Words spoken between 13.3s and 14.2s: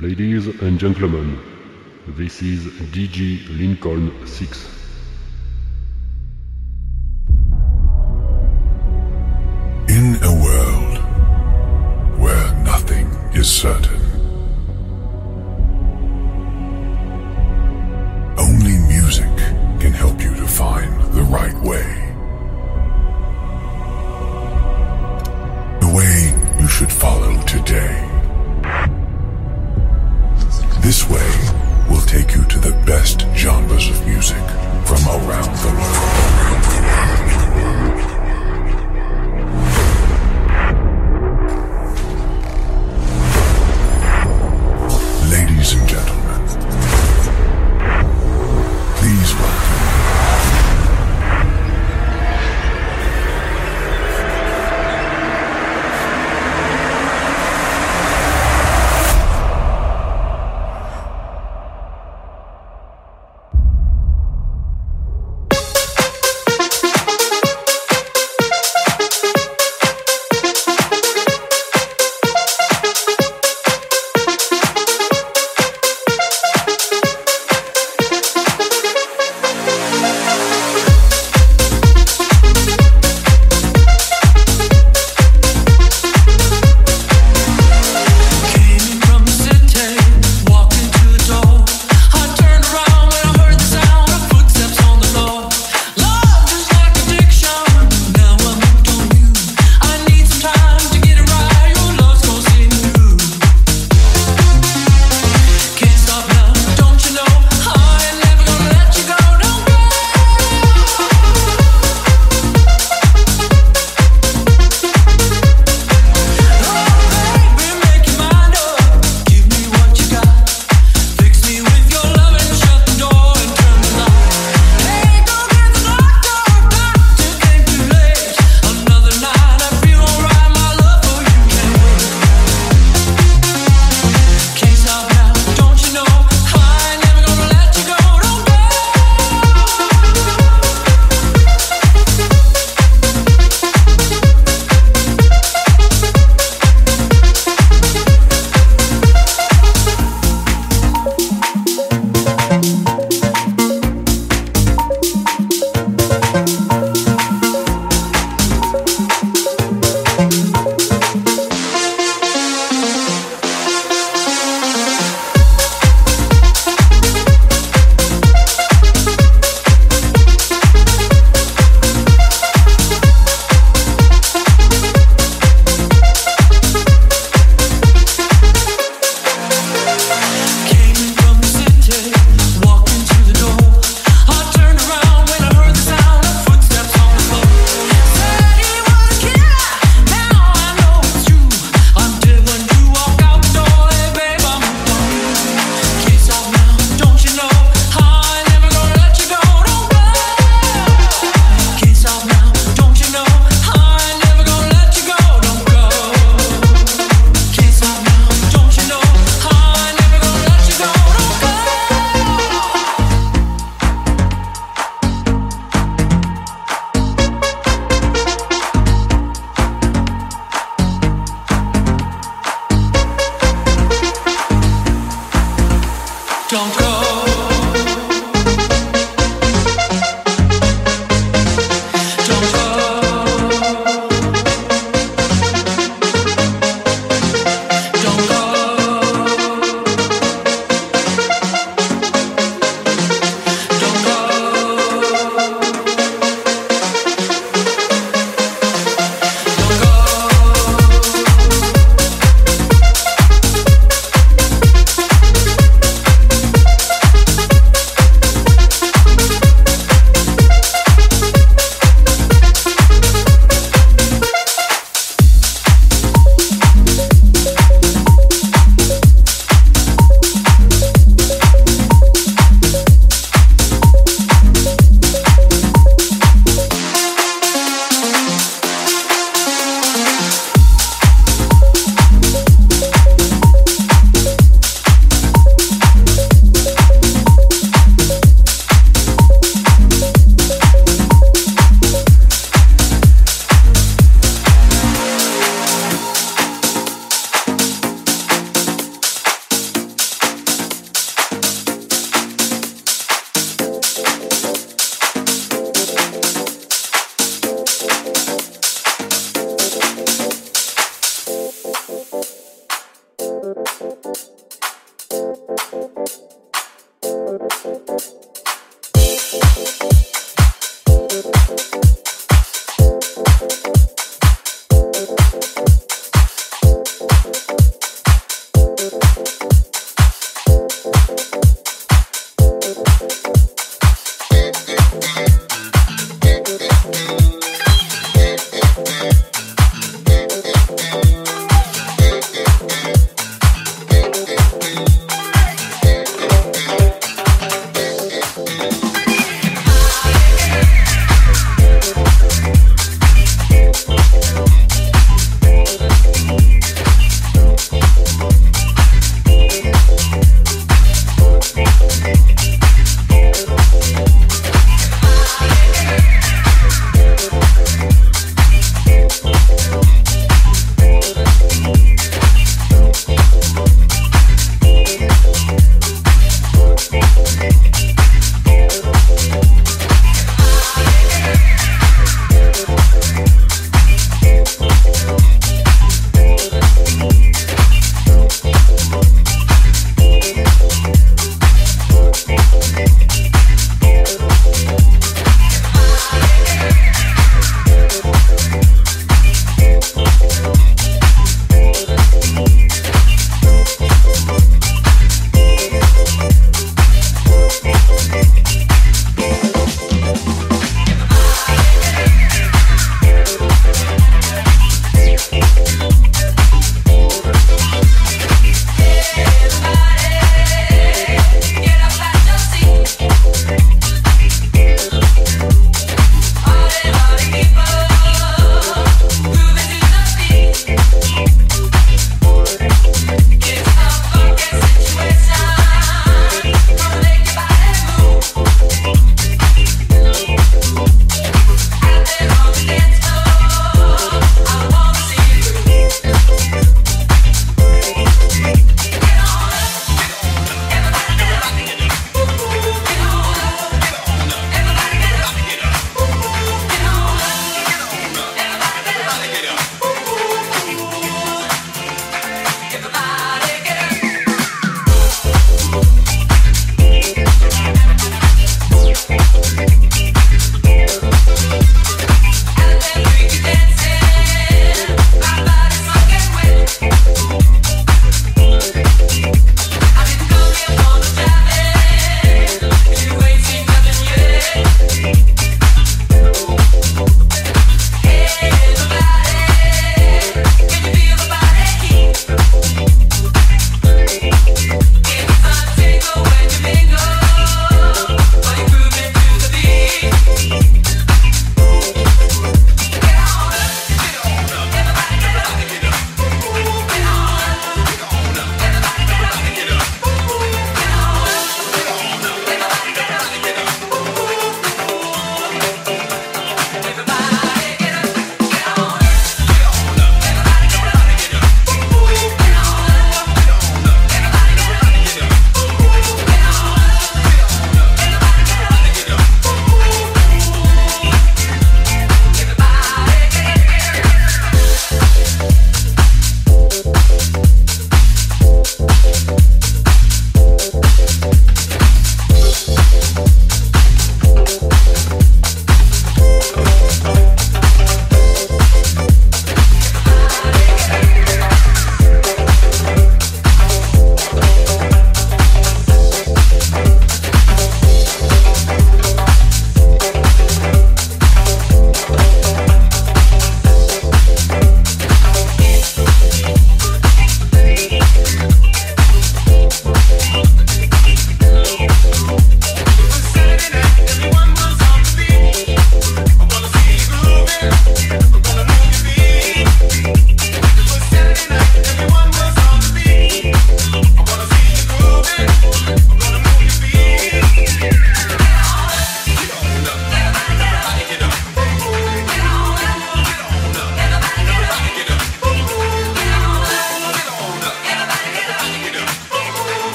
is certain